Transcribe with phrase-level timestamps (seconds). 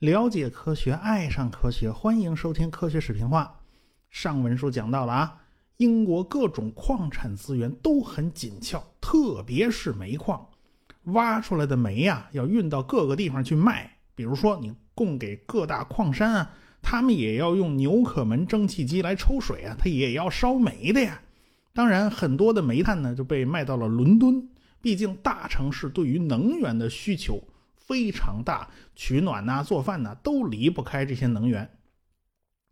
[0.00, 3.60] 了解科学，爱上科学，欢迎收听科学视频化。
[4.10, 5.36] 上文书讲到了啊，
[5.76, 10.44] 英国各种矿产资源都很紧俏，特别是煤矿，
[11.04, 13.98] 挖出来的煤呀，要运到各个地方去卖。
[14.16, 16.50] 比如说，你供给各大矿山啊，
[16.82, 21.22] 他们也要用纽可门蒸汽机来抽水啊，它也要烧煤的呀。
[21.72, 24.48] 当然，很多的煤炭呢就被卖到了伦敦，
[24.82, 27.42] 毕竟大城市对于能源的需求。
[27.84, 31.68] 非常大，取暖呐、做饭呐，都离不开这些能源。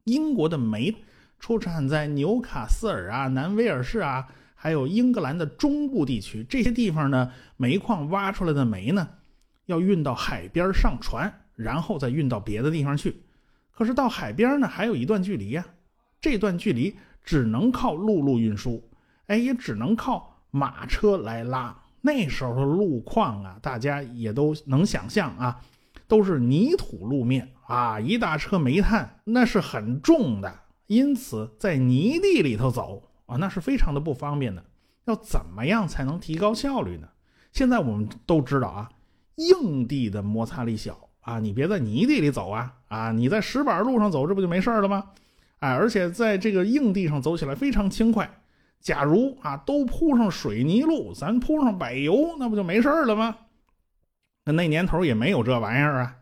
[0.05, 0.95] 英国的煤
[1.39, 9.06] 出产在纽卡斯尔啊、南威尔士啊，还有英格兰的中部地区这些地方呢，煤矿挖出来的煤呢，
[9.67, 13.23] 要运到海边上船，然后再运到别的地方去。
[13.73, 15.67] 可是到海边呢，还有一段距离呀，
[16.20, 18.89] 这段距离只能靠陆路运输，
[19.27, 21.80] 哎，也只能靠马车来拉。
[22.03, 25.61] 那时候的路况啊，大家也都能想象啊，
[26.09, 30.53] 都是泥土路面啊，一大车煤炭那是很重的，
[30.87, 34.65] 因此在泥地里头走啊，那是非常的不方便的。
[35.07, 37.09] 要怎么样才能提高效率呢？
[37.53, 38.91] 现在我们都知道啊，
[39.37, 45.11] 硬地的摩擦力小啊，你别在泥地里走啊啊，你在石板路上走，这不就没事了吗？
[45.59, 48.39] 哎，而且在这个硬地上走起来非常轻快。
[48.81, 53.36] 假如啊，都铺上水泥路，咱铺上柏油，那不就没事了吗？
[54.45, 56.17] 那那年头也没有这玩意儿啊，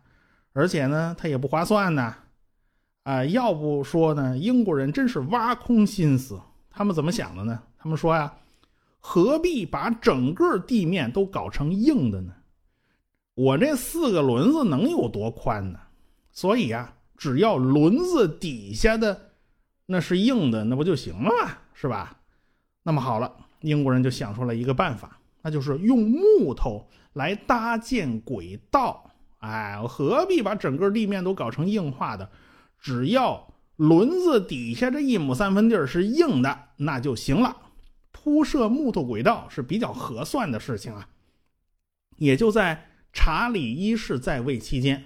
[0.53, 2.15] 而且呢，它也不划算呢。
[3.05, 7.63] 啊，要不说呢，英国人真是挖空心思，他们怎么想的呢？
[7.79, 8.35] 他们说呀，
[8.99, 12.33] 何必把整个地面都搞成硬的呢？
[13.35, 15.79] 我这四个轮子能有多宽呢？
[16.33, 19.31] 所以啊，只要轮子底下的
[19.87, 21.53] 那是硬的，那不就行了吗？
[21.73, 22.17] 是吧？
[22.89, 29.11] 那么好了，英国人就想出了一个办法，那就是用木头来搭建轨道。
[29.41, 32.31] 哎，何必把整个地面都搞成硬化的？
[32.81, 37.55] 只要轮子底下这一亩三分地儿是硬的，那就行了。
[38.11, 41.11] 铺设木头轨道是比较合算的事情啊。
[42.17, 45.05] 也就在查理一世在位期间，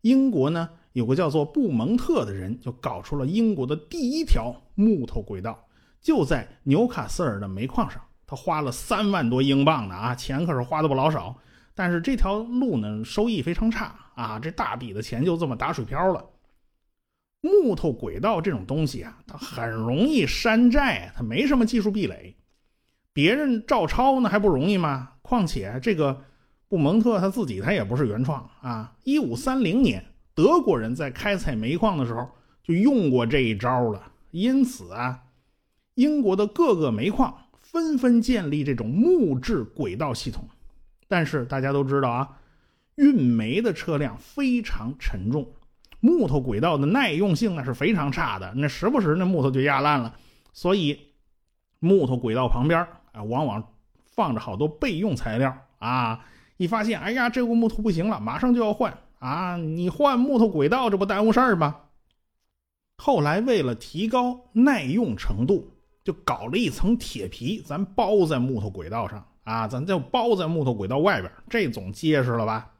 [0.00, 5.67] 英国呢有个叫做布蒙特的人，就搞出了英国的第一条木头轨道。
[6.00, 11.36] 就在纽卡斯尔的煤矿上，他花了三万多英镑呢啊，钱可是花的不老少。
[11.74, 16.24] 但是这条路呢，收益非常差啊，这大笔的钱就这么打水漂了。
[17.40, 22.36] 木头轨道这种东西啊，它很容易山寨，它没什么技术壁垒，
[23.12, 25.12] 别人照抄那还不容易吗？
[25.22, 26.24] 况且这个
[26.68, 28.92] 布蒙特他自己他也不是原创啊。
[29.04, 30.04] 一五三零年，
[30.34, 32.28] 德国人在开采煤矿的时候
[32.62, 35.22] 就用过这一招了，因此啊。
[35.98, 40.48] 英国的各个煤矿纷纷建立这种木质轨道系统，
[41.08, 42.38] 但是大家都知道啊，
[42.94, 45.44] 运煤的车辆非常沉重，
[45.98, 50.14] 木头轨道的耐用性那是非常差的，那时不时那木头就压烂了。
[50.52, 50.96] 所以，
[51.80, 53.72] 木头轨道旁边啊，往往
[54.06, 56.24] 放着好多备用材料啊。
[56.58, 59.56] 一发现，哎呀，这个木头不行了，马上就要换啊！
[59.56, 61.74] 你换木头轨道，这不耽误事儿吗？
[62.98, 65.72] 后来为了提高耐用程度。
[66.08, 72.72] 就搞了一层铁皮，咱包在木头轨道上啊，咱就包在木头轨道外边，这总结实了吧？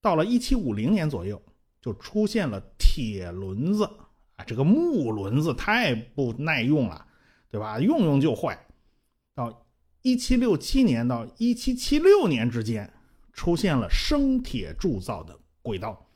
[0.00, 1.42] 到了一七五零年左右，
[1.82, 3.84] 就出现了铁轮子
[4.36, 7.06] 啊，这个木轮子太不耐用了，
[7.50, 7.78] 对吧？
[7.78, 8.58] 用用就坏。
[9.34, 9.66] 到
[10.00, 12.90] 一七六七年到一七七六年之间，
[13.34, 16.08] 出现了生铁铸造的轨道，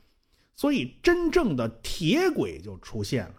[0.57, 3.35] 所以真正的铁轨就出现了。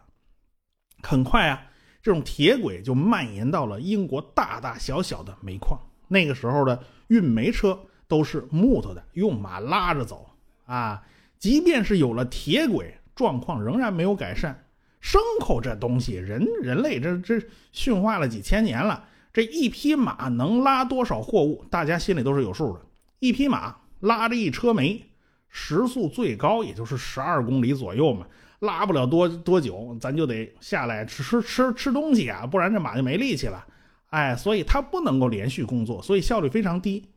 [1.02, 1.72] 很快啊。
[2.06, 5.80] 这种铁轨就蔓延到了英国大大小小的煤矿。
[6.08, 10.30] 那个时候的运煤车都是木头的，用马拉着走
[10.68, 11.02] 啊。
[11.40, 14.68] 即便是有了铁轨，状况仍然没有改善。
[15.02, 22.82] 牲口这东西，人人类这这驯化了几千年了，这一匹马能拉多少货物，大家心里都是有数的。
[23.18, 25.04] 一匹马拉着一车煤，
[25.50, 28.28] 时速最高也就是十二公里左右嘛。
[28.60, 33.66] 拉不了多多久，咱就得下来吃吃吃吃东西啊，不然这马就没力气了。
[34.12, 37.10] 哎，所以它不能够连续工作，所以效率非常低。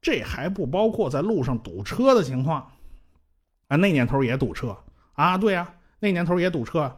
[0.00, 2.72] 这还不包括在路上堵车的情况
[3.68, 3.76] 啊。
[3.76, 4.76] 那年头也堵车
[5.12, 6.96] 啊，对呀，那年头也堵车。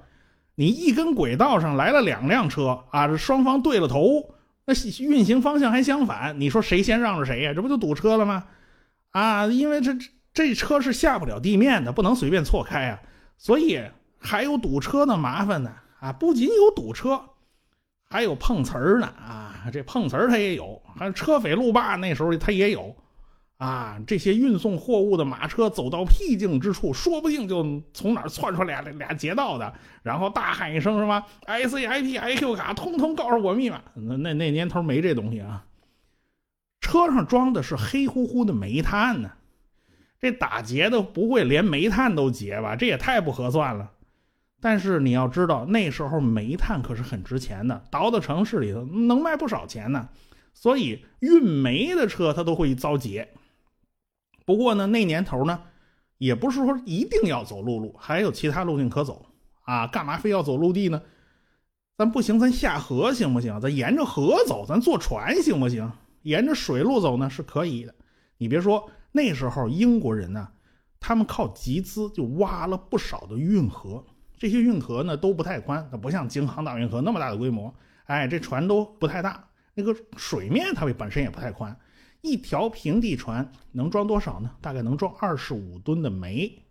[0.54, 4.34] 你一根轨道上来了两辆车啊，这双方对了头，
[4.64, 7.52] 那运行方向还相反，你说谁先让着谁呀？
[7.52, 8.46] 这不就堵车了吗？
[9.10, 9.92] 啊，因为这
[10.32, 13.00] 这车是下不了地面的，不能随便错开啊。
[13.36, 13.82] 所以
[14.18, 16.12] 还有堵车的麻烦呢啊！
[16.12, 17.20] 不仅有堵车，
[18.08, 22.94] 还有碰瓷儿呢啊，这碰瓷儿他也有，还有车匪路霸那时候他也有。
[23.56, 29.72] 啊，这些运送货物的马车走到僻静之处，说不定就从哪窜出来俩俩劫道的，
[30.02, 33.80] 然后大喊一声什么 “I C I P I Q 卡”，通通告诉我密码。
[33.94, 35.64] 那那那年头没这东西啊，
[36.80, 39.30] 车上装的是黑乎乎的煤炭呢。
[40.24, 42.74] 这打劫的不会连煤炭都劫吧？
[42.74, 43.90] 这也太不合算了。
[44.58, 50.08] 但是你要知道，那时候煤炭可是很值钱的，倒到城市里头能卖不少钱呢。
[50.54, 53.28] 所以运煤的车它都会遭劫。
[54.46, 55.60] 不过呢，那年头呢，
[56.16, 59.26] 也不是说一定要走陆路，还有其他路径可走
[59.64, 59.86] 啊。
[59.86, 61.02] 干嘛非要走陆地呢？
[61.98, 63.60] 咱不行，咱下河行不行？
[63.60, 65.92] 咱沿着河走，咱坐船行不行？
[66.22, 67.94] 沿着水路走呢是可以的。
[68.38, 70.48] 你别说，那时候英国人呢，
[70.98, 74.04] 他们靠集资就挖了不少的运河。
[74.36, 77.72] 这些运河呢都不太宽，它不像京杭大运河那么大的规模。
[78.06, 81.74] 哎，这船都不太大，那个水面它本身也不太宽。
[82.22, 84.50] 一条平地船能装多少呢？
[84.60, 86.64] 大概能装二十五吨的煤。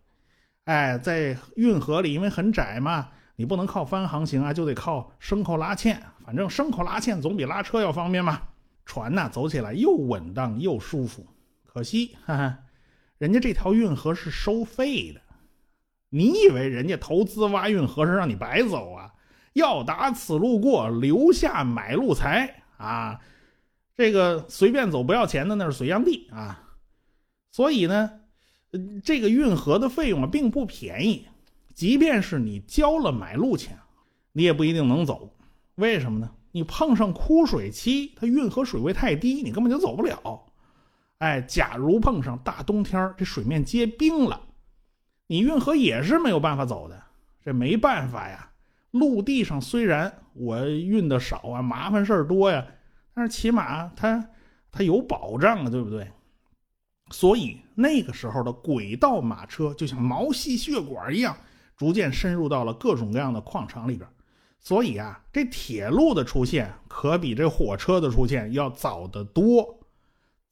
[0.65, 3.07] 哎，在运河里，因为很窄嘛，
[3.37, 6.03] 你不能靠帆航行啊，就得靠牲口拉纤。
[6.25, 8.41] 反正牲口拉纤总比拉车要方便嘛。
[8.85, 11.25] 船呢，走起来又稳当又舒服。
[11.73, 12.59] 可惜，哈哈，
[13.17, 15.21] 人家这条运河是收费的。
[16.09, 19.13] 你以为人家投资挖运河是让你白走啊？
[19.53, 23.19] 要打此路过，留下买路财啊！
[23.95, 26.75] 这个随便走不要钱的那是隋炀帝啊，
[27.51, 28.21] 所以呢，
[29.03, 31.27] 这个运河的费用啊并不便宜，
[31.73, 33.79] 即便是你交了买路钱，
[34.31, 35.35] 你也不一定能走。
[35.75, 36.31] 为什么呢？
[36.51, 40.52] 你碰上枯水期，它运河水位太低，你根本就走不了。
[41.23, 44.41] 哎，假如碰上大冬天，这水面结冰了，
[45.27, 47.01] 你运河也是没有办法走的。
[47.45, 48.49] 这没办法呀，
[48.91, 52.65] 陆地上虽然我运的少啊，麻烦事儿多呀。
[53.13, 54.27] 但是起码它
[54.69, 56.11] 它有保障啊，对不对？
[57.09, 61.37] 所以那个时候的轨道马车就像毛细血管一样，
[61.77, 64.09] 逐渐深入到了各种各样的矿场里边。
[64.59, 69.79] 所以啊，这铁路的出现可比这火车的出现要早得多。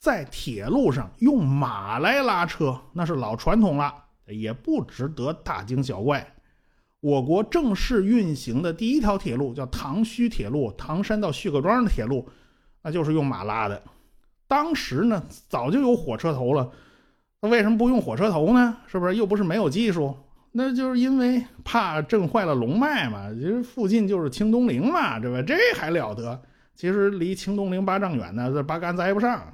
[0.02, 3.94] 在铁路上用马来拉车，那是老传统了，
[4.26, 6.26] 也不值得大惊小怪。
[7.02, 12.28] 我国正式运行的第一条铁路叫唐胥铁路，唐山到胥各庄的铁路。
[12.82, 13.80] 那就是用马拉的，
[14.48, 16.72] 当时呢早就有火车头了，
[17.40, 18.76] 那为什么不用火车头呢？
[18.88, 20.18] 是不是又不是没有技术？
[20.52, 23.32] 那就是因为怕震坏了龙脉嘛。
[23.36, 25.44] 其实附近就是清东陵嘛，对吧？
[25.44, 26.42] 这还了得？
[26.74, 29.46] 其实离清东陵八丈远呢，这八竿子挨不上。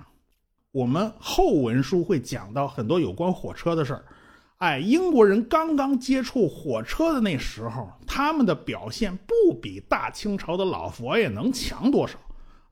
[0.77, 4.05] 我们后文书会讲到很多有关火车的事儿。
[4.57, 12.19] 哎，英国人刚刚接触火车的那时候，他们的表现不比大清朝的老佛爷能强多少。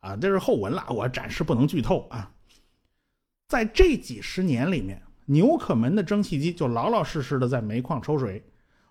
[0.01, 2.31] 啊，这是后文了，我暂时不能剧透啊。
[3.47, 8.45] 在这几十年里面，纽可门的蒸汽机就老老实实的在煤矿抽水，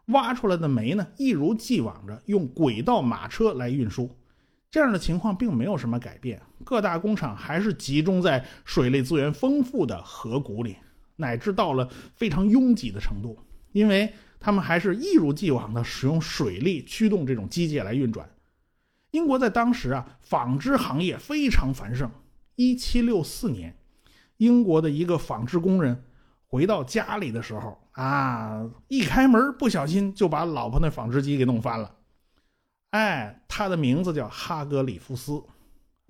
[0.06, 4.10] 挖出来的煤呢，一如既往着用轨道马车来运输。
[4.72, 10.76] 这样的情况并没有什么改变，各大工厂还是集中在水力资源丰富的河谷里，
[11.16, 13.38] 乃至到了非常拥挤的程度，
[13.72, 18.28] 因为他们还是一如既往的使用水力驱动这种机械来运转。
[19.12, 22.10] 英国在当时啊，纺织行业非常繁盛。
[22.56, 23.76] 一七六四年，
[24.38, 26.04] 英国的一个纺织工人
[26.46, 31.94] 回到家里的时候啊，一开门不小心就把老婆那纺织机给弄翻了。
[32.90, 35.42] 哎，他的名字叫哈格里夫斯。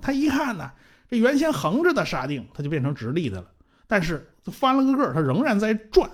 [0.00, 0.70] 他一看呢，
[1.08, 3.50] 这原先横着的沙锭，它就变成直立的了。
[3.86, 6.10] 但是翻了个个，它仍然在转。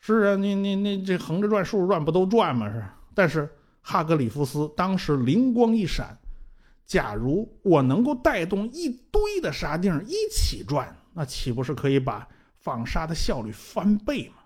[0.00, 2.70] 是啊，你你你这横着转、竖着转不都转吗？
[2.70, 2.84] 是，
[3.14, 3.48] 但是。
[3.80, 6.18] 哈格里夫斯当时灵光一闪：
[6.84, 14.42] 假如我能够带动一堆的沙锭一起转，那岂不是可以把纺纱的效率翻倍吗？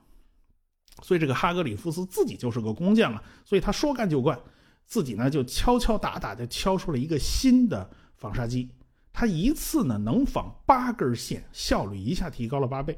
[1.03, 4.39] 所以这个哈格里夫斯自己就是个工匠啊，所以他说干就干，
[4.87, 7.91] 自己呢就敲敲打打的敲出了一个新的
[8.23, 8.71] 纺纱机。
[9.13, 12.97] 他一次呢能纺八根线，效率一下提高了八倍。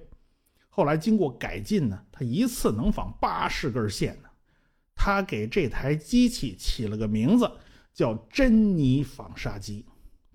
[0.69, 4.29] 后来经过改进呢，他一次能纺八十根线呢。
[4.95, 7.51] 他给这台机器起了个名字，
[7.93, 9.85] 叫珍妮纺纱机，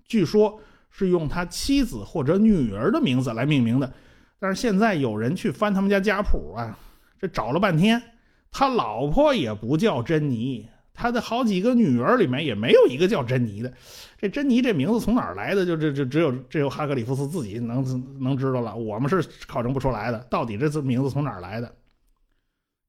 [0.04, 3.90] 据说是用他妻子或者女儿的名字来命名的。
[4.38, 6.78] 但是现在有人去翻他们家家谱啊，
[7.18, 8.02] 这找了半天，
[8.50, 10.68] 他老婆也不叫珍妮，
[11.00, 13.72] 他的好几个女儿里面也没有一个叫珍妮的。
[14.18, 15.64] 这珍妮这名字从哪儿来的？
[15.64, 17.82] 就这这只有只有哈格里夫斯自己能
[18.20, 20.18] 能知道了，我们是考证不出来的。
[20.28, 21.74] 到底这字名字从哪儿来的？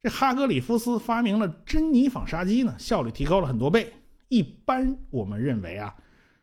[0.04, 3.94] 这哈格里夫斯发明了珍妮纺纱机呢，效率提高了很多倍。
[4.28, 5.96] 一般我们认为啊，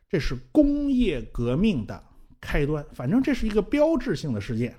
[0.08, 2.02] 这是工业革命的
[2.40, 4.74] 开端，反正这是一个标志性的事件。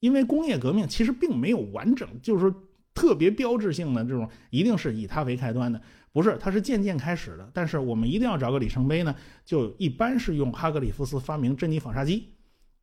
[0.00, 2.54] 因为工业革命其实并没有完整，就是
[2.94, 5.80] 特别标志性的这种，一定是以它为开端的，
[6.12, 7.50] 不是，它是渐渐开始的。
[7.52, 12.32] 但是我们一定要找个里程碑呢，就一般是用哈格里夫斯发明珍妮纺纱机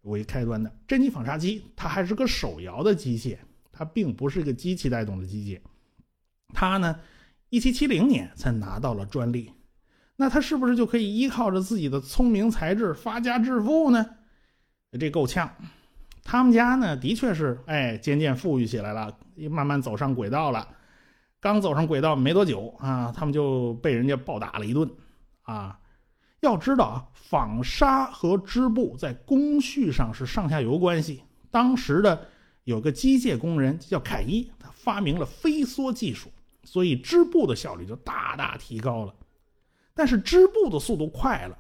[0.04, 0.72] 为开端的。
[0.88, 3.38] 珍妮纺纱机它还是个手摇的机械，
[3.72, 5.60] 它并不是一个机器带动的机械。
[6.54, 7.00] 它呢，
[7.50, 9.52] 一七七零年才拿到了专利，
[10.16, 14.06] 那它是不是就可以依靠着自己的聪明才智发家致富呢？
[15.00, 15.54] 这够呛。
[16.24, 19.18] 他们家呢，的确是哎，渐渐富裕起来了，
[19.50, 20.68] 慢慢走上轨道了。
[21.46, 24.90] 刚走上轨道没多久啊，他们就被人家暴打了一顿
[25.44, 25.80] 啊。
[26.40, 31.22] 要知道啊，纺纱和织布在工序上是上下游关系。
[31.52, 32.28] 当时的
[32.64, 36.32] 有个机械工人叫凯伊，他发明了飞梭技术，
[36.64, 39.14] 所以织布的效率就大大提高了。
[39.94, 41.56] 但是织布的速度快了，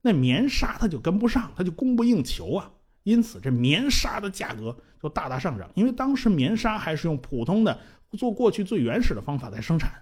[0.00, 2.70] 那棉纱它就跟不上，它就供不应求啊。
[3.02, 5.70] 因此，这棉纱的价格就大大上涨。
[5.74, 7.78] 因为当时棉纱还是用普通的
[8.16, 9.92] 做过去最原始的方法在生产，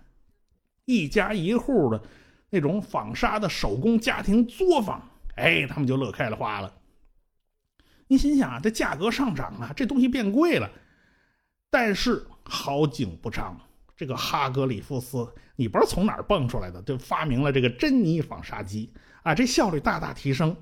[0.84, 2.00] 一家一户的
[2.50, 5.02] 那种纺纱的手工家庭作坊，
[5.34, 6.72] 哎，他们就乐开了花了。
[8.06, 10.70] 你心想啊，这价格上涨了，这东西变贵了。
[11.70, 13.60] 但是好景不长，
[13.96, 20.56] 这个哈格里夫斯，你不知道从哪儿蹦出来的，就发明了这个珍妮纺纱机啊，这效率大大提升，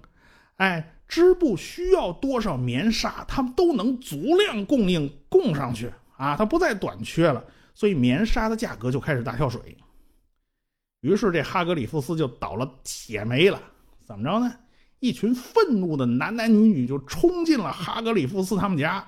[0.56, 0.90] 哎。
[1.06, 7.44] 织布需要多少棉纱，他们都能足量供应供上去啊，它不再短缺了，
[7.74, 9.76] 所以棉纱的价格就开始大跳水。
[11.00, 13.60] 于是这哈格里夫斯就倒了血霉了，
[14.04, 14.54] 怎么着呢？
[15.00, 19.06] 一群愤怒的男男女女就冲进了哈格里夫斯他们家，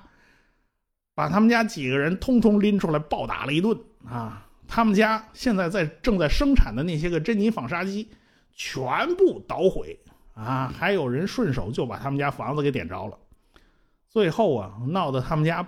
[1.15, 4.47] 把他们家几个人通通拎出来暴打了一顿啊！
[4.67, 8.07] 他们家现在在正在生产的那些个珍妮纺纱机
[8.53, 9.99] 全部捣毁。
[10.35, 13.17] 啊，还有人顺手就把他们家房子给点着了，
[14.07, 15.67] 最后啊，闹得他们家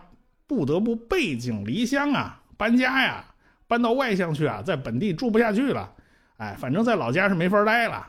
[0.50, 3.24] 不得不背井离乡啊，搬家呀，
[3.68, 5.94] 搬到外乡去啊，在本地住不下去了，
[6.38, 8.08] 哎，反正在老家是没法待了。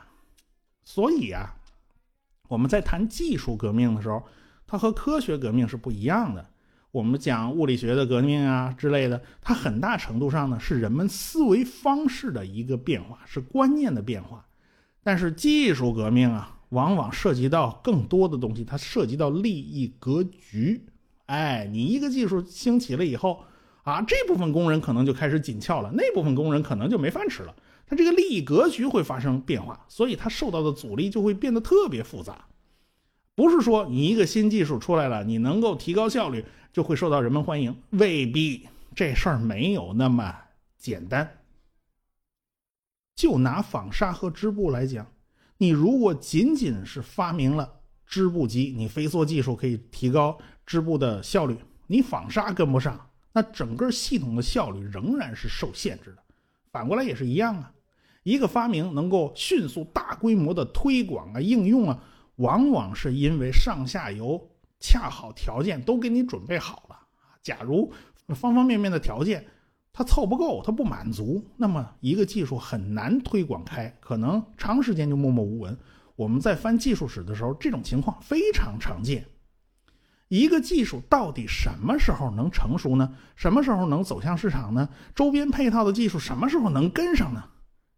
[0.83, 1.53] 所以啊，
[2.47, 4.23] 我们在谈技术革命的时候，
[4.65, 6.43] 它和科学革命是不一样的。
[6.89, 14.43] 我们讲物理学的革命啊之类的，它很大程度上呢是人们思维方式的一个变化，是观念的变化。
[15.03, 20.87] 但是技术革命啊，往往涉及到更多的东西，它涉及到利益格局。
[21.31, 23.45] 哎，你一个技术兴起了以后，
[23.83, 27.55] 啊，这部分工人可能就开始紧俏了，那部分工人可能就没饭吃了。
[27.87, 32.45] 它这个利益格局会发生变化，所以它受到的阻力就会变得特别复杂。
[33.33, 40.35] 不是说你一个新技术出来了，你能够提高效率，就会受到人们欢迎，未必，这事儿没有那么
[40.77, 41.37] 简单。
[43.15, 45.07] 就拿纺纱和织布来讲，
[45.59, 47.80] 你如果仅仅是发明了
[48.11, 56.17] 织布机，你飞梭技术可以提高织布的效率，你纺纱跟不上，那整个系统的效率仍然是受限制的。
[56.73, 57.71] 反过来也是一样啊，
[58.23, 62.03] 一个发明能够迅速大规模的推广啊、应用啊，
[62.35, 66.99] 往往是因为上下游恰好条件都给你准备好了
[67.41, 67.93] 假如
[68.35, 69.47] 方方面面的条件。
[69.93, 75.77] 它凑不够，它不满足，那么一个技术很难推广开，可能长时间就默默无闻。
[76.21, 79.25] 我们在翻技术史的时候，这种情况非常常见。
[80.27, 83.15] 一个技术到底什么时候能成熟呢？
[83.35, 84.87] 什么时候能走向市场呢？
[85.15, 87.43] 周边配套的技术什么时候能跟上呢？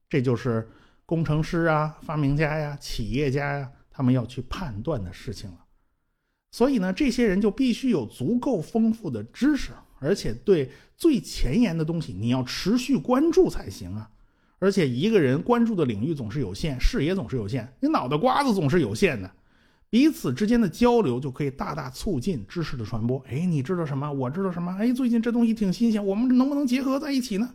[0.08, 0.70] 这就是
[1.06, 5.58] 工程师啊、发明家呀、企业家呀，他们要去判断的事情了。
[6.52, 9.74] 所以呢，这些人就必须有足够丰富的知识。
[10.00, 14.10] 而且对最前沿的东西，你要持续关注才行啊！
[14.64, 19.30] 而且一个人关注的领域总是有限，视野总是有限，你脑袋瓜子总是有限的，
[19.90, 23.20] 彼此之间的交流就可以大大促进知识的传播。
[23.28, 24.10] 哎，你知道什么？
[24.10, 24.74] 我知道什么？
[24.80, 27.54] 哎，最近这东西挺新鲜，我们能不能结合在一起呢？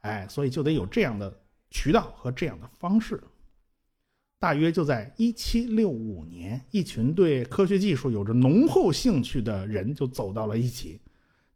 [0.00, 1.30] 哎，所以就得有这样的
[1.70, 3.22] 渠道和这样的方式。
[4.40, 10.98] 大约就在一七六五年，一群对科学技术有着浓厚兴趣的人就走到了一起。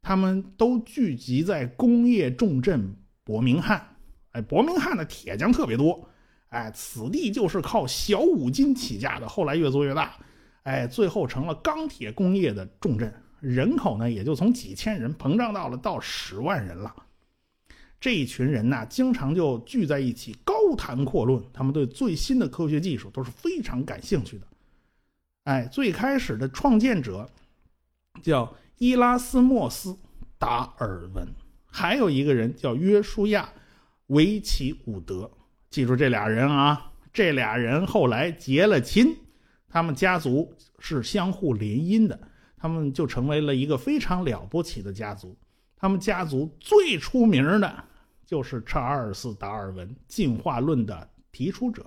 [0.02, 3.82] 他们都聚集在工业重镇伯明翰，
[4.32, 6.08] 哎，伯明翰的铁匠特别多，
[6.48, 10.16] 哎，此地就是靠小五金起家的，后来越做越大，
[10.62, 16.94] 哎，最后成了钢铁工业的重镇，人口呢也就从几千人膨胀到了到十万人了。
[18.00, 24.46] 这一群人呢，经常就聚在一起高谈阔论，他们对最新的科学技术都是非常感兴趣的。
[25.44, 27.28] 哎，最开始的创建者
[28.22, 28.54] 叫。
[28.82, 29.90] 伊拉斯莫斯·
[30.38, 31.28] 达尔文，
[31.66, 33.42] 还有一个人叫约书亚·
[34.10, 35.30] 维奇伍德，
[35.70, 39.16] 记住这俩人啊，这俩人后来结了亲，
[39.68, 42.18] 他们家族是相互联姻的，
[42.56, 45.36] 他们就成为了一个非常了不起的家族。
[45.76, 47.84] 他们家族最出名的
[48.26, 51.86] 就是查尔斯·达尔文进化论的提出者，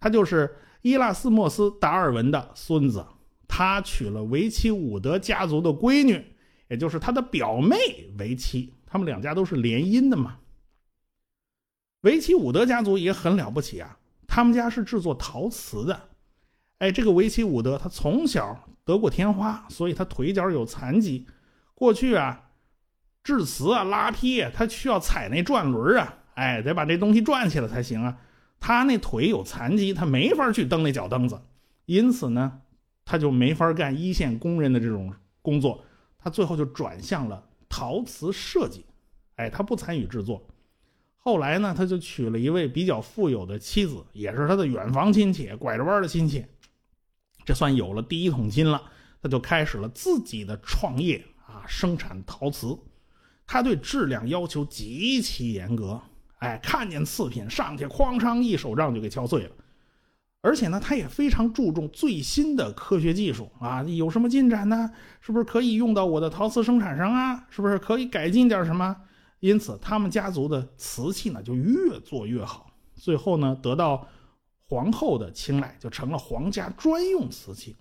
[0.00, 3.06] 他就是伊拉斯莫斯·达尔文的孙子，
[3.46, 6.20] 他娶了维奇伍德家族的闺女，
[6.68, 7.76] 也就是他的表妹
[8.18, 10.38] 为妻，他们两家都是联姻的嘛。
[12.02, 16.08] 维奇伍德家族也很了不起啊，他们家是制作陶瓷的。
[16.78, 21.26] 哎，这个维奇伍德他从小得过天花，所以他腿脚有残疾。
[21.74, 22.50] 过去啊，
[23.22, 28.18] 制瓷啊、拉坯啊，他需要踩那转轮啊，哎，得把这东西转起来才行啊。
[28.58, 31.40] 他那腿有残疾，他没法去蹬那脚蹬子，
[31.86, 32.60] 因此呢，
[33.04, 35.84] 他就没法干一线工人的这种工作。
[36.18, 38.84] 他最后就转向了陶瓷设计，
[39.36, 40.44] 哎，他不参与制作。
[41.24, 46.44] 后来呢，他就娶了一位比较富有的妻子，也是他的远房亲戚，拐着弯的亲戚。
[47.44, 48.82] 这算有了第一桶金了，
[49.22, 52.76] 他就开始了自己的创业啊，生产陶瓷。
[53.46, 56.00] 他对质量要求极其严格，
[56.38, 59.52] 哎，看见次品上去哐当一手杖就给敲碎了。
[60.40, 64.90] 而且呢，他也非常注重最新的科学技术啊，有什么进展呢？
[65.20, 67.46] 是不是可以用到我的陶瓷生产上啊？
[67.48, 68.96] 是不是可以改进点什么？
[69.42, 74.06] 因此，他们家族的瓷器呢就越做越好，最后呢得到
[74.68, 77.74] 皇后的青睐，就成了皇家专用瓷器。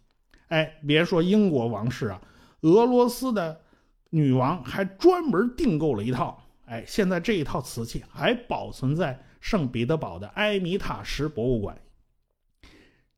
[0.48, 2.20] 哎，别说英国王室啊，
[2.62, 3.62] 俄罗斯的
[4.10, 6.44] 女王还专门订购了一套。
[6.66, 11.80] 哎，现在这一套瓷器还保存在圣彼得堡的埃米塔什博物馆。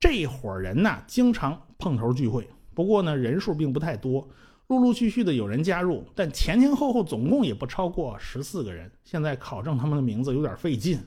[0.02, 4.28] 这伙人呢经常碰头聚会，不过呢人数并不太多。
[4.74, 8.92] 陆陆续续的有人加入，但前前后后总共也不超过十四个人。
[9.04, 11.00] 现在考证他们的名字有点费劲，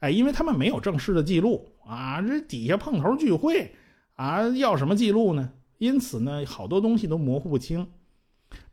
[0.00, 2.20] 哎，因为他们没有正式的记录啊。
[2.20, 3.74] 这底下碰头聚会
[4.16, 5.50] 啊，要什么记录呢？
[5.78, 7.88] 因此呢，好多东西都模糊不清。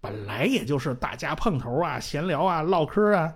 [0.01, 3.33] 本来也就是大家碰头啊、闲聊啊、唠嗑啊，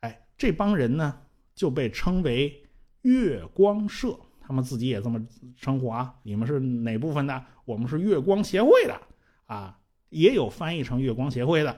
[0.00, 1.18] 哎，这帮人呢
[1.56, 2.62] 就被称为
[3.02, 5.20] 月光社，他们自己也这么
[5.56, 6.14] 称呼啊。
[6.22, 7.44] 你们是哪部分的？
[7.64, 9.00] 我们是月光协会的
[9.46, 9.78] 啊。
[10.10, 11.76] 也有翻译成月光协会的，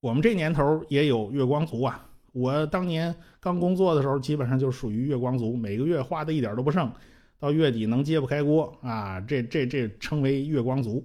[0.00, 2.08] 我们这年头也有月光族啊。
[2.32, 6.92] 我当年刚工作的时候，基本上就属于月光族，每个月花的一点都不剩，
[7.38, 9.20] 到月底能揭不开锅啊。
[9.22, 11.04] 这这这称为月光族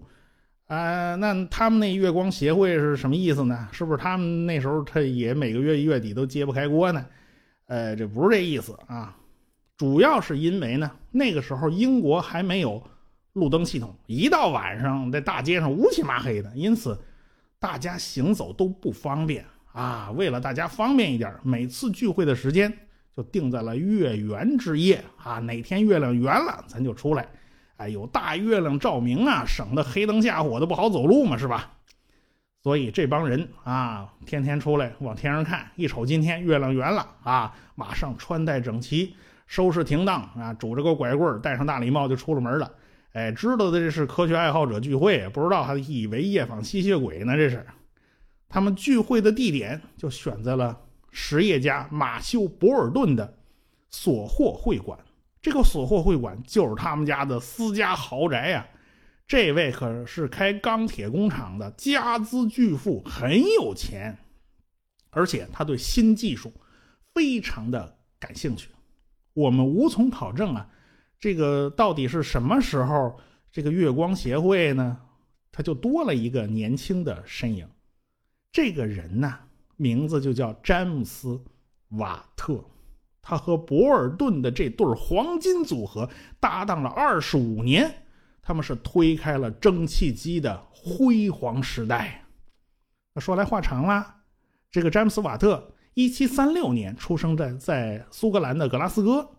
[0.67, 1.15] 啊。
[1.15, 3.69] 那他们那月光协会是什么意思呢？
[3.71, 7.05] 是不是他们那时候他也每个月月底都揭不开锅呢？
[7.67, 9.17] 呃，这不是这意思啊。
[9.77, 12.83] 主要是因为呢，那个时候英国还没有。
[13.33, 16.99] 路灯系统一到晚上，在大街上乌漆麻黑的，因此
[17.59, 20.11] 大家行走都不方便啊。
[20.11, 22.71] 为了大家方便一点，每次聚会的时间
[23.15, 25.39] 就定在了月圆之夜啊。
[25.39, 27.25] 哪天月亮圆了，咱就出来。
[27.77, 31.71] 哎，有大月亮照明啊，省得黑灯瞎火的不好走路嘛，是吧？
[32.61, 39.15] 所以这帮人啊，天天出来往天上看，一瞅今天月亮圆了啊，马上穿戴整齐，
[39.47, 42.71] 收拾停当啊，拄着个拐棍，戴上大礼帽就出了门了。
[43.13, 47.35] 哎，知道的这是科学爱好者聚会，不知道还以为夜访吸血鬼呢。
[47.35, 47.65] 这是，
[48.47, 50.79] 他们聚会的地点就选在了
[51.11, 53.37] 实业家马修·博尔顿的
[53.89, 54.97] 索霍会馆。
[55.41, 58.65] 这个索霍会馆就是他们家的私家豪宅呀。
[59.27, 64.17] 这位可是开钢铁工厂的家资巨富，很有钱，
[65.09, 66.53] 而且他对新技术
[67.13, 68.69] 非常的感兴趣。
[69.33, 70.69] 我们无从考证啊。
[71.21, 73.17] 这个到底是什么时候？
[73.51, 74.97] 这个月光协会呢，
[75.51, 77.67] 他就多了一个年轻的身影。
[78.51, 79.37] 这个人呢，
[79.75, 81.29] 名字就叫詹姆斯·
[81.89, 82.63] 瓦特。
[83.21, 87.93] 他和博尔顿的这对黄金组合搭档了二十五年，
[88.41, 92.25] 他们是推开了蒸汽机的辉煌时代。
[93.13, 94.15] 那说来话长了，
[94.71, 99.29] 这个詹姆斯·瓦特，一七三六年出生在在苏格兰的格拉斯哥。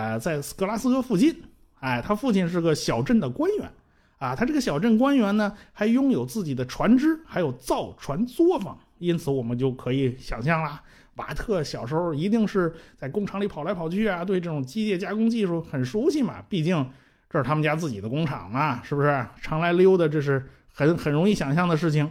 [0.00, 1.42] 啊，在格拉斯哥附近，
[1.80, 3.70] 哎，他父亲是个小镇的官员，
[4.18, 10.80] 啊，他这个小镇官员呢，还拥有自己的船只，还有造船作坊，因此我们就可以想象了，
[11.16, 16.90] 瓦特小时候一定是在工厂里跑来跑去啊，对这种机械加工技术很熟悉嘛，毕竟
[17.28, 19.26] 这是他们家自己的工厂嘛，是不是？
[19.42, 22.10] 常来溜达，这是很很容易想象的事情。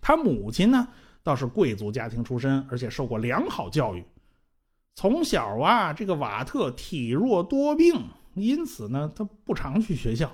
[0.00, 0.88] 他母亲呢，
[1.22, 4.04] 倒是贵族家庭出身，而且受过良好教育。
[4.94, 10.30] 从小啊，这个瓦特体弱多病，因此呢，他不常去学校。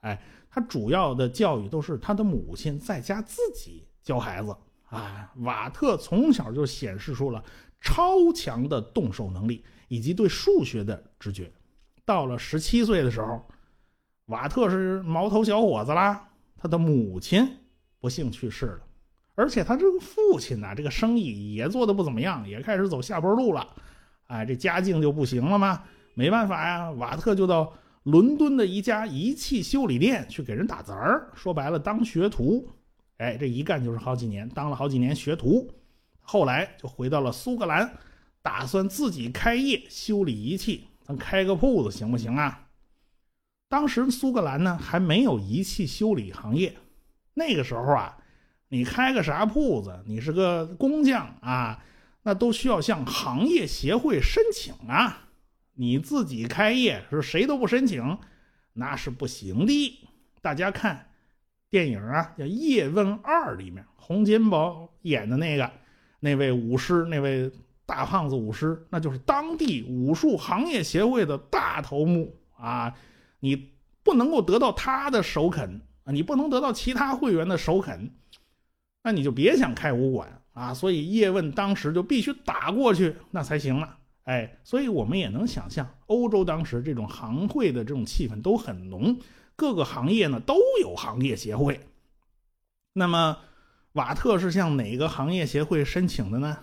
[0.00, 4.54] 哎，他主要的教育都是他的母亲在家自己教孩子。
[4.86, 7.42] 哎，瓦特从小就显示出了
[7.80, 11.50] 超强的动手能力以及对数学的直觉。
[12.04, 13.46] 到了十七岁的时候，
[14.26, 16.28] 瓦特是毛头小伙子啦。
[16.56, 17.58] 他的母亲
[18.00, 18.80] 不幸去世了，
[19.34, 23.66] 而且他这个父亲呢，这个生意也做的不怎么样，也开始走下坡路了。
[24.32, 25.82] 哎，这家境就不行了吗，
[26.14, 27.70] 没办法呀，瓦特就到
[28.04, 32.66] 伦敦的一家仪器修理店去给人打杂儿，说白了当学徒。
[33.18, 35.70] 哎，这一干就是好几年，当了好几年学徒。
[36.22, 37.92] 后来就回到了苏格兰，
[38.40, 42.68] 打算自己开业修理仪器，咱开个铺子行不行啊？
[43.68, 46.74] 当时苏格兰呢还没有仪器修理行业，
[47.34, 48.16] 那个时候啊，
[48.68, 51.84] 你开个啥铺子，你是个工匠啊，
[52.22, 55.28] 那都需要向行业协会申请啊。
[55.74, 58.18] 你自己开业是谁都不申请，
[58.72, 60.08] 那是不行的。
[60.40, 61.08] 大家看
[61.70, 65.70] 电影啊，叫《叶问二》里面，洪金宝演的那个。
[66.24, 67.50] 那位武师，那位
[67.84, 72.94] 大胖子武师，那就是当地武术行业协会的大头目啊！
[73.40, 73.72] 你
[74.04, 78.14] 不能够得到他的首肯啊，你不能得到其他会员的首肯，
[79.02, 80.74] 那你就别想开武馆啊！
[80.74, 83.96] 所以叶问当时就必须打过去，那才行了。
[84.24, 89.18] 哎，所以我们也能想象，欧洲当时这种行会的这种气氛都很浓，
[89.56, 91.80] 各个行业呢都有行业协会，
[92.92, 93.36] 那么。
[93.94, 96.56] 瓦特是向哪个行业协会申请的呢？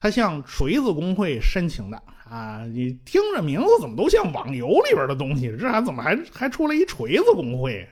[0.00, 2.64] 他向锤子工会申请的啊！
[2.64, 5.54] 你听着名字怎么都像网游里边的东西？
[5.60, 7.86] 这还怎么还还出来一锤子工会？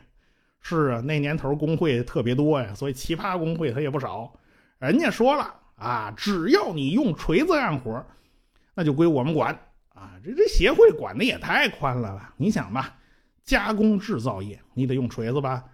[0.62, 4.32] 是啊，那年头工会特别多呀，所以奇葩工会它也不少。
[4.78, 8.04] 人家说了啊，只要你用锤子干活，
[8.74, 9.58] 那就归我们管
[9.88, 10.12] 啊！
[10.24, 12.34] 这这协会管的也太宽了吧？
[12.36, 12.96] 你想吧，
[13.44, 15.64] 加工制造业你得用锤子吧？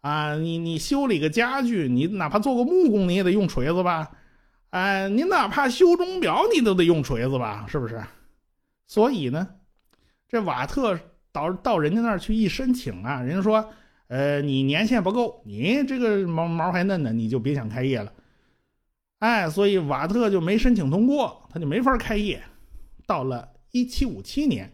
[0.00, 4.10] 啊，你你修理个家具，你哪怕做个木工，你也得用锤子吧？
[4.70, 7.66] 哎，你哪怕修钟表，你都得用锤子吧？
[7.68, 8.02] 是不是？
[8.86, 9.48] 所以呢，
[10.28, 10.98] 这瓦特
[11.32, 13.68] 到到人家那儿去一申请啊，人家说，
[14.08, 18.12] 呃，你年限不够，你这个毛毛还嫩呢，你就别想开业了。
[19.18, 22.42] 哎，所以瓦特就没申请通过，他就没法开业。
[23.06, 24.72] 到了一七五七年，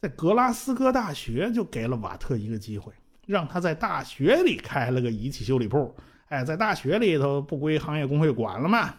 [0.00, 2.92] 在格拉斯哥大学就给了瓦特一个机会。
[3.26, 5.92] 让他在大学里开了个仪器修理铺，
[6.28, 8.94] 哎，在大学里头不归行业工会管了吗？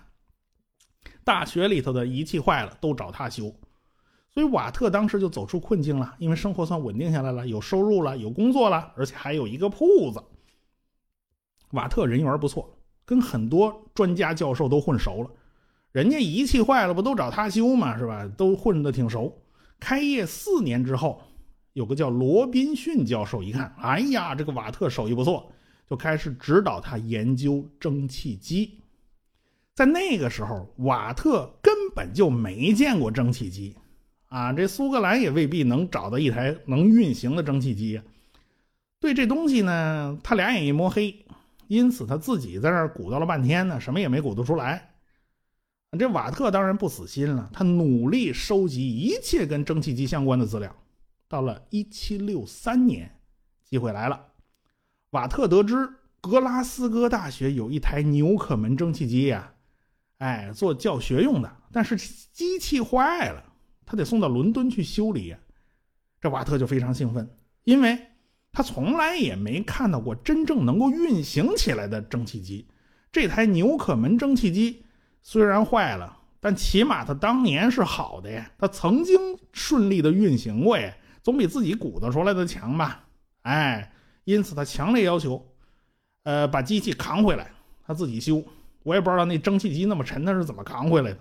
[1.23, 3.56] 大学里头的仪器坏了都找他修，
[4.30, 10.21] 所以瓦特当时就走出困境了，因为生活算稳定下来了，有收入了，有工作了，而且还有一个铺子。
[11.71, 12.76] 瓦特人缘不错，
[13.08, 15.30] 跟很多专家教授都混熟了，
[15.91, 17.98] 人家仪器坏了不都找他修吗？
[17.98, 18.30] 是吧？
[18.38, 19.36] 都混得挺熟。
[19.80, 21.20] 开业四年之后。
[21.74, 25.48] 有个叫罗宾逊教授，一看，哎呀，这个瓦特手艺不错，
[25.88, 28.80] 就开始指导他研究蒸汽机。
[29.76, 33.76] 在那个时候，瓦特根本就没见过蒸汽机，
[34.30, 38.02] 啊，这苏格兰也未必能找到一台能运行的蒸汽机。
[39.00, 41.15] 对这东西呢，他两眼一摸黑，
[41.67, 44.95] 因此他自己在那儿鼓捣了半天呢，什么也没鼓捣出来。
[45.97, 50.75] 这瓦特当然不死心了，他努力收集一切跟蒸汽机相关的资料。
[51.27, 53.19] 到了一七六三年，
[53.63, 54.27] 机会来了。
[55.12, 55.89] 瓦特得知
[56.21, 59.53] 格拉斯哥大学有一台纽可门蒸汽机呀，
[60.17, 63.43] 哎，做教学用的，但是机器坏了，
[63.86, 65.36] 他得送到伦敦去修理。
[66.19, 67.30] 这瓦特就非常兴奋，
[67.63, 67.97] 因为
[68.58, 72.67] 他从来也没看到过真正能够运行起来的蒸汽机。
[73.12, 74.84] 这台纽可门蒸汽机
[75.22, 79.15] 虽然坏了，但起码它当年是好的呀，它曾经
[79.54, 80.91] 顺利的运行过呀。
[81.22, 83.04] 总比自己鼓捣出来的强吧？
[83.43, 83.93] 哎，
[84.24, 85.46] 因此他强烈要求，
[86.24, 87.52] 呃，把机器扛回来，
[87.86, 88.43] 他自己修。
[88.82, 91.20] 我也不知道那蒸汽机那么沉，他是怎么扛回来的。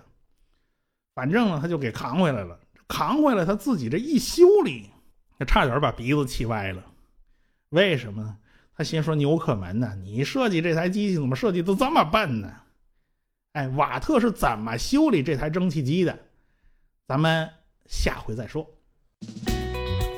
[1.14, 2.58] 反正呢，他就给扛回来了。
[2.88, 4.88] 扛回来，他自己这一修理，
[5.38, 6.82] 他差点把鼻子气歪了。
[7.76, 8.34] 为什么呢？
[8.74, 9.92] 他心说：“牛可门呢？
[10.02, 12.50] 你设计这台机器怎么设计都这么笨呢？”
[13.52, 16.18] 哎，瓦特是怎么修理这台蒸汽机的？
[17.06, 17.46] 咱们
[17.84, 18.66] 下回再说。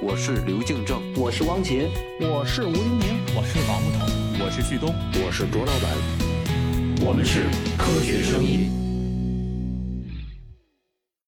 [0.00, 1.90] 我是刘敬正，我是汪杰，
[2.20, 4.94] 我是吴黎明，我是王木头，我是旭东，
[5.24, 7.42] 我是卓老板，我们是
[7.76, 8.87] 科学声音。